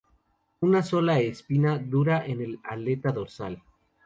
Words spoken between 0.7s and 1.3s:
sola